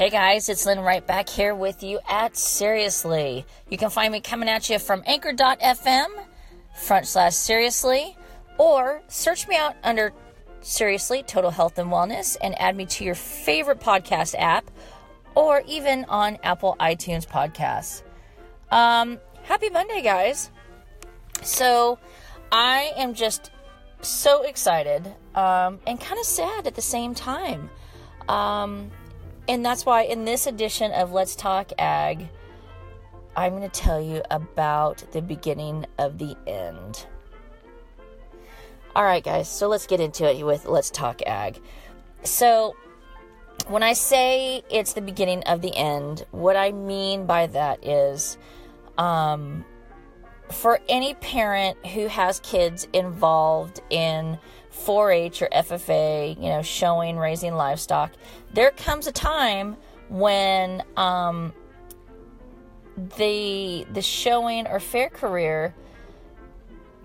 [0.00, 3.44] Hey guys, it's Lynn right back here with you at Seriously.
[3.68, 6.06] You can find me coming at you from anchor.fm
[6.74, 8.16] front slash seriously
[8.56, 10.14] or search me out under
[10.62, 14.70] Seriously Total Health and Wellness and add me to your favorite podcast app
[15.34, 18.02] or even on Apple iTunes podcasts.
[18.70, 20.50] Um, happy Monday, guys.
[21.42, 21.98] So
[22.50, 23.50] I am just
[24.00, 27.68] so excited um, and kind of sad at the same time.
[28.30, 28.90] Um,
[29.50, 32.28] and that's why in this edition of Let's Talk Ag,
[33.34, 37.04] I'm going to tell you about the beginning of the end.
[38.94, 41.60] All right, guys, so let's get into it with Let's Talk Ag.
[42.22, 42.76] So,
[43.66, 48.38] when I say it's the beginning of the end, what I mean by that is
[48.98, 49.64] um,
[50.48, 54.38] for any parent who has kids involved in
[54.86, 58.12] 4-H or FFA, you know, showing, raising livestock,
[58.52, 59.76] there comes a time
[60.08, 61.52] when um,
[63.16, 65.74] the the showing or fair career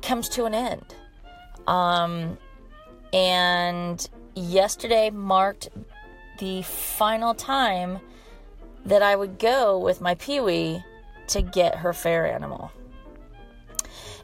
[0.00, 0.94] comes to an end.
[1.66, 2.38] Um,
[3.12, 5.68] and yesterday marked
[6.38, 8.00] the final time
[8.84, 10.82] that I would go with my Pee-wee
[11.28, 12.72] to get her fair animal.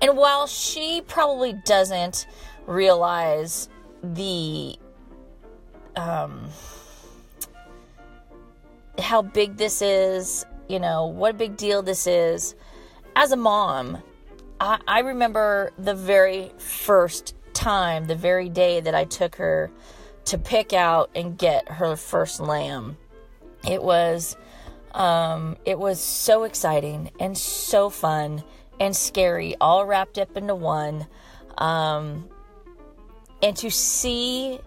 [0.00, 2.26] And while she probably doesn't
[2.66, 3.68] realize
[4.02, 4.76] the
[5.96, 6.48] um,
[8.98, 12.54] how big this is, you know, what a big deal this is,
[13.16, 14.02] as a mom,
[14.60, 19.70] I, I remember the very first time, the very day that I took her
[20.26, 22.96] to pick out and get her first lamb.
[23.68, 24.36] It was
[24.92, 28.44] um, it was so exciting and so fun
[28.78, 31.06] and scary, all wrapped up into one.
[31.58, 32.28] Um,
[33.42, 34.60] and to see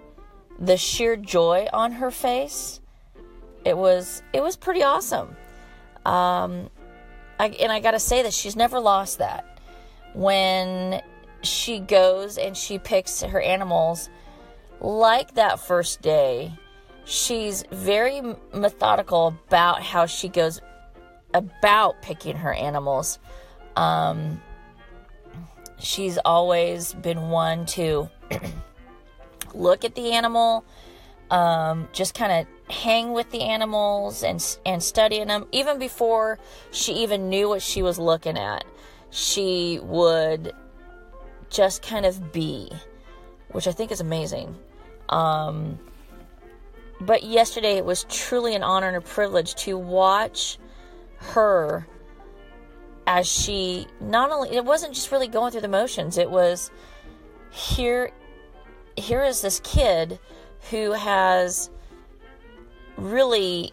[0.60, 2.82] the sheer joy on her face,
[3.64, 5.36] it was it was pretty awesome.
[6.06, 6.70] Um,
[7.40, 9.60] I, and I got to say that she's never lost that.
[10.14, 11.02] When
[11.42, 14.10] she goes and she picks her animals,
[14.80, 16.54] like that first day,
[17.06, 18.22] she's very
[18.54, 20.62] methodical about how she goes
[21.34, 23.20] about picking her animals.
[23.76, 24.42] Um,
[25.80, 28.10] she's always been one to
[29.56, 30.66] look at the animal,
[31.32, 35.48] um, just kind of hang with the animals and and studying them.
[35.52, 36.40] Even before
[36.72, 38.64] she even knew what she was looking at,
[39.10, 40.54] she would
[41.50, 42.72] just kind of be,
[43.52, 44.56] which I think is amazing.
[45.10, 45.80] Um,
[47.02, 50.58] but yesterday it was truly an honor and a privilege to watch
[51.18, 51.88] her
[53.08, 56.72] as she not only it wasn't just really going through the motions it was
[57.52, 58.12] here
[58.98, 60.20] here is this kid
[60.72, 61.70] who has
[62.98, 63.72] really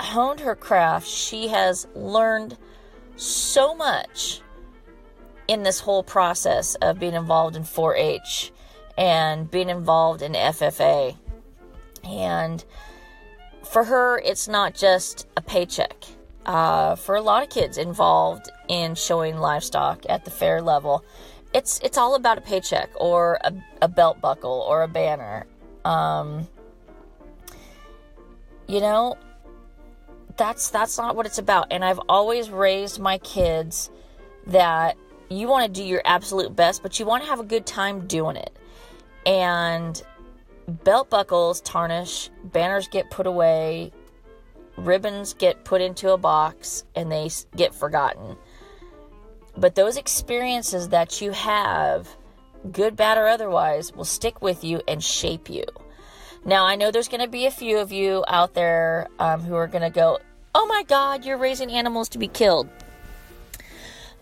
[0.00, 1.06] honed her craft.
[1.06, 2.56] She has learned
[3.16, 4.40] so much
[5.48, 8.52] in this whole process of being involved in 4-H
[8.96, 11.16] and being involved in FFA
[12.04, 12.64] and
[13.64, 16.04] for her it's not just a paycheck.
[16.46, 21.04] Uh, for a lot of kids involved in showing livestock at the fair level,
[21.52, 25.46] it's it's all about a paycheck or a, a belt buckle or a banner.
[25.84, 26.46] Um,
[28.66, 29.16] you know,
[30.36, 31.68] that's that's not what it's about.
[31.70, 33.90] And I've always raised my kids
[34.46, 34.96] that
[35.30, 38.06] you want to do your absolute best, but you want to have a good time
[38.06, 38.56] doing it.
[39.26, 40.02] And
[40.66, 43.92] belt buckles tarnish, banners get put away,
[44.76, 48.36] ribbons get put into a box and they get forgotten.
[49.58, 52.08] But those experiences that you have,
[52.70, 55.64] good, bad, or otherwise, will stick with you and shape you.
[56.44, 59.56] Now, I know there's going to be a few of you out there um, who
[59.56, 60.18] are going to go,
[60.54, 62.68] Oh my God, you're raising animals to be killed.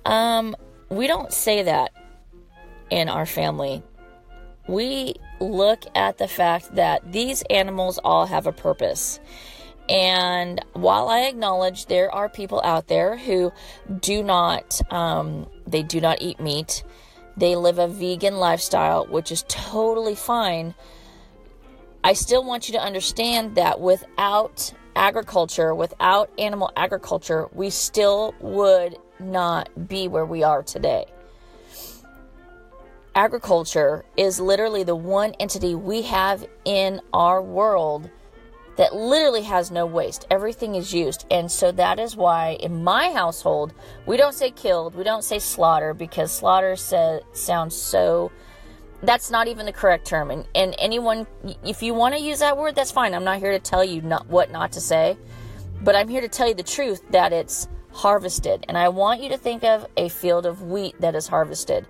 [0.06, 0.56] Um,
[0.88, 1.92] we don't say that
[2.90, 3.82] in our family.
[4.66, 9.20] We look at the fact that these animals all have a purpose.
[9.88, 13.52] And while I acknowledge there are people out there who
[14.00, 16.82] do not, um, they do not eat meat,
[17.36, 20.74] they live a vegan lifestyle, which is totally fine.
[22.02, 28.96] I still want you to understand that without agriculture, without animal agriculture, we still would
[29.20, 31.04] not be where we are today.
[33.14, 38.10] Agriculture is literally the one entity we have in our world
[38.76, 40.26] that literally has no waste.
[40.30, 41.26] Everything is used.
[41.30, 43.72] And so that is why in my household,
[44.04, 48.30] we don't say killed, we don't say slaughter because slaughter sa- sounds so
[49.02, 50.30] that's not even the correct term.
[50.30, 51.26] And, and anyone,
[51.64, 53.14] if you want to use that word, that's fine.
[53.14, 55.16] I'm not here to tell you not, what not to say,
[55.82, 58.64] but I'm here to tell you the truth that it's harvested.
[58.68, 61.86] And I want you to think of a field of wheat that is harvested.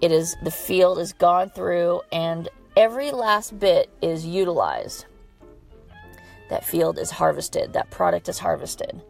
[0.00, 5.06] It is the field is gone through and every last bit is utilized.
[6.48, 9.02] That field is harvested, that product is harvested.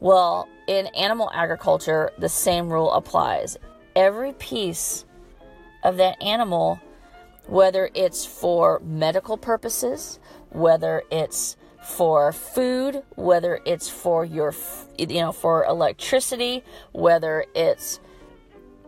[0.00, 3.58] Well, in animal agriculture, the same rule applies.
[3.94, 5.04] Every piece
[5.82, 6.80] of that animal,
[7.46, 10.18] whether it's for medical purposes,
[10.50, 14.54] whether it's for food, whether it's for your,
[14.98, 18.00] you know, for electricity, whether it's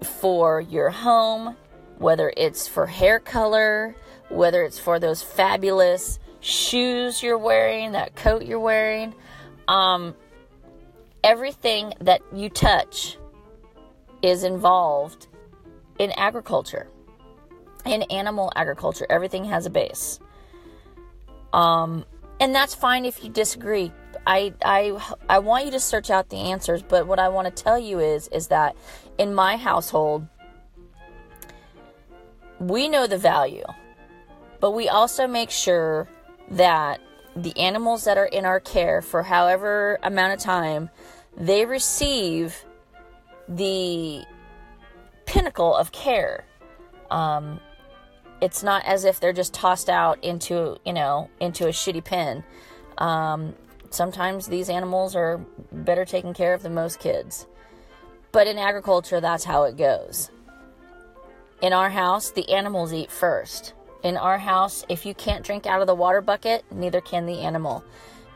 [0.02, 1.56] for your home,
[1.98, 3.94] whether it's for hair color,
[4.28, 9.14] whether it's for those fabulous shoes you're wearing, that coat you're wearing,
[9.68, 10.14] um,
[11.24, 13.16] everything that you touch
[14.20, 15.28] is involved
[15.98, 16.88] in agriculture.
[17.84, 20.20] In animal agriculture, everything has a base.
[21.52, 22.04] Um,
[22.38, 23.92] and that's fine if you disagree.
[24.26, 27.62] I, I, I want you to search out the answers, but what I want to
[27.62, 28.76] tell you is, is that
[29.18, 30.26] in my household,
[32.58, 33.64] we know the value,
[34.60, 36.08] but we also make sure
[36.52, 37.00] that
[37.34, 40.90] the animals that are in our care for however amount of time,
[41.36, 42.64] they receive
[43.48, 44.24] the
[45.26, 46.44] pinnacle of care.
[47.10, 47.60] Um,
[48.40, 52.44] it's not as if they're just tossed out into you know into a shitty pen.
[52.98, 53.54] Um,
[53.90, 55.38] sometimes these animals are
[55.70, 57.46] better taken care of than most kids.
[58.30, 60.30] But in agriculture, that's how it goes.
[61.60, 63.74] In our house, the animals eat first.
[64.02, 67.40] In our house, if you can't drink out of the water bucket, neither can the
[67.40, 67.84] animal.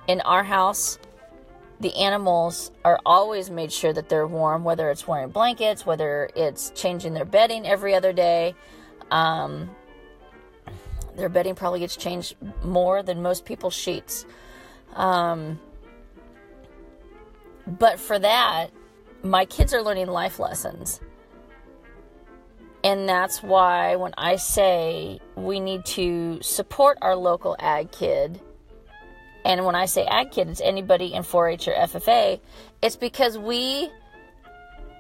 [0.07, 0.99] In our house,
[1.81, 6.71] the animals are always made sure that they're warm, whether it's wearing blankets, whether it's
[6.71, 8.55] changing their bedding every other day.
[9.11, 9.71] Um,
[11.17, 14.25] their bedding probably gets changed more than most people's sheets.
[14.95, 15.59] Um,
[17.67, 18.69] but for that,
[19.23, 21.01] my kids are learning life lessons.
[22.87, 28.41] And that's why when I say we need to support our local ag kid,
[29.45, 32.39] and when I say ag kid, it's anybody in 4 H or FFA,
[32.81, 33.91] it's because we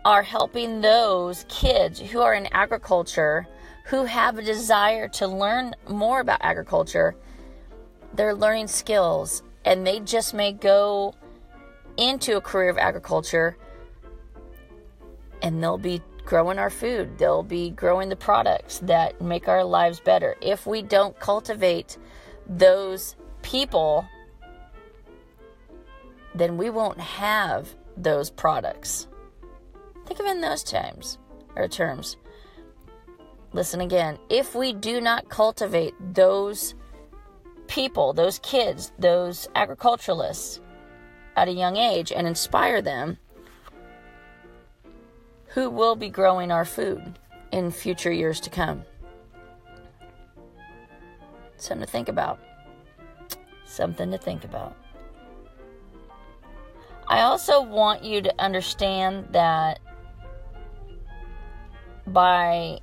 [0.04, 3.46] are helping those kids who are in agriculture
[3.84, 7.14] who have a desire to learn more about agriculture.
[8.14, 11.14] They're learning skills and they just may go
[11.96, 13.56] into a career of agriculture
[15.40, 17.17] and they'll be growing our food.
[17.17, 20.37] They'll be growing the products that make our lives better.
[20.43, 21.96] If we don't cultivate
[22.46, 24.06] those people,
[26.34, 29.08] then we won't have those products.
[30.05, 31.19] Think of it in those times
[31.55, 32.17] or terms.
[33.52, 34.19] Listen again.
[34.28, 36.75] If we do not cultivate those
[37.69, 40.61] people, those kids, those agriculturalists
[41.37, 43.19] at a young age and inspire them,
[45.56, 47.18] who will be growing our food
[47.50, 48.84] in future years to come?
[51.56, 52.38] Something to think about.
[53.64, 54.76] Something to think about.
[57.08, 59.78] I also want you to understand that
[62.06, 62.80] by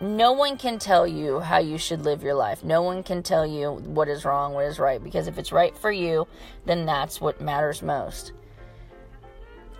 [0.00, 2.64] no one can tell you how you should live your life.
[2.64, 5.78] No one can tell you what is wrong, what is right, because if it's right
[5.78, 6.26] for you,
[6.64, 8.32] then that's what matters most.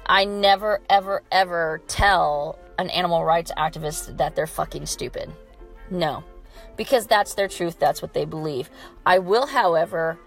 [0.07, 5.31] I never, ever, ever tell an animal rights activist that they're fucking stupid.
[5.91, 6.25] No,
[6.77, 8.71] because that's their truth, that's what they believe.
[9.05, 10.19] I will, however,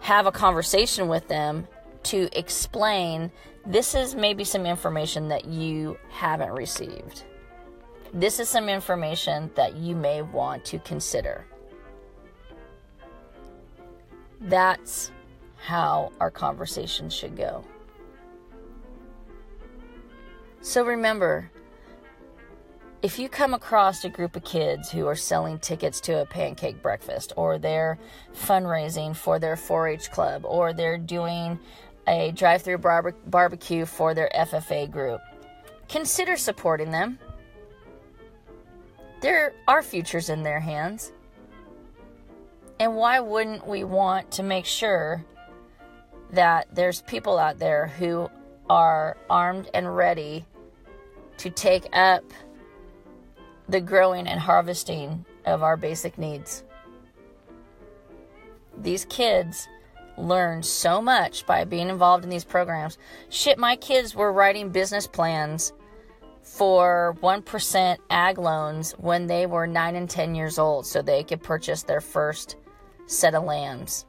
[0.00, 1.66] have a conversation with them
[2.04, 3.30] to explain
[3.64, 7.22] this is maybe some information that you haven't received
[8.14, 11.46] this is some information that you may want to consider.
[14.40, 15.10] That's
[15.56, 17.64] how our conversation should go.
[20.62, 21.50] So remember,
[23.02, 26.80] if you come across a group of kids who are selling tickets to a pancake
[26.80, 27.98] breakfast, or they're
[28.32, 31.58] fundraising for their 4 H club, or they're doing
[32.06, 35.20] a drive through barbe- barbecue for their FFA group,
[35.88, 37.18] consider supporting them.
[39.20, 41.12] There are futures in their hands.
[42.78, 45.24] And why wouldn't we want to make sure
[46.30, 48.30] that there's people out there who
[48.70, 50.46] are armed and ready
[51.38, 52.24] to take up
[53.68, 56.64] the growing and harvesting of our basic needs?
[58.78, 59.68] These kids
[60.16, 62.98] learn so much by being involved in these programs.
[63.28, 65.72] Shit, my kids were writing business plans
[66.42, 71.42] for 1% ag loans when they were 9 and 10 years old so they could
[71.42, 72.56] purchase their first
[73.06, 74.06] set of lambs.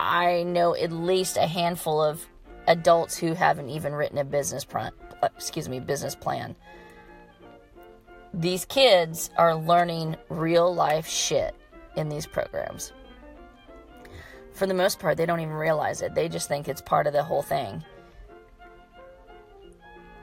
[0.00, 2.26] I know at least a handful of
[2.66, 4.92] adults who haven't even written a business plan,
[5.22, 6.54] uh, excuse me, business plan.
[8.34, 11.54] These kids are learning real life shit
[11.96, 12.92] in these programs.
[14.54, 16.14] For the most part, they don't even realize it.
[16.14, 17.84] They just think it's part of the whole thing.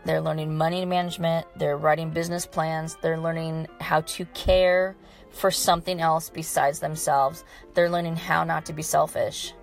[0.05, 4.95] They're learning money management, they're writing business plans, they're learning how to care
[5.29, 7.43] for something else besides themselves.
[7.73, 9.53] They're learning how not to be selfish.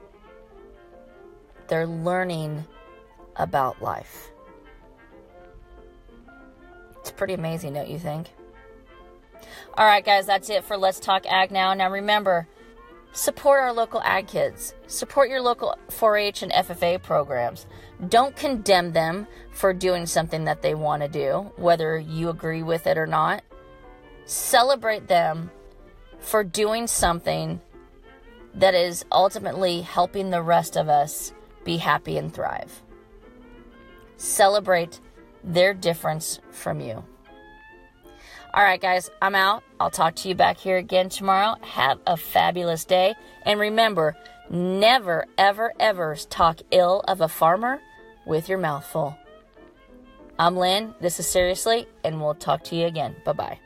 [1.68, 2.64] They're learning
[3.36, 4.30] about life.
[7.00, 8.28] It's pretty amazing, don't you think?
[9.74, 11.74] All right, guys, that's it for Let's Talk Ag Now.
[11.74, 12.48] Now, remember,
[13.12, 17.66] support our local ag kids, support your local 4 H and FFA programs.
[18.08, 22.86] Don't condemn them for doing something that they want to do, whether you agree with
[22.86, 23.42] it or not.
[24.24, 25.50] Celebrate them
[26.18, 27.60] for doing something
[28.54, 31.32] that is ultimately helping the rest of us
[31.66, 32.82] be happy and thrive.
[34.16, 35.00] Celebrate
[35.44, 37.04] their difference from you.
[38.54, 39.62] All right, guys, I'm out.
[39.78, 41.56] I'll talk to you back here again tomorrow.
[41.60, 43.14] Have a fabulous day.
[43.42, 44.16] And remember,
[44.48, 47.82] never, ever, ever talk ill of a farmer
[48.26, 49.14] with your mouth full.
[50.38, 50.94] I'm Lynn.
[51.00, 53.16] This is Seriously, and we'll talk to you again.
[53.24, 53.65] Bye bye.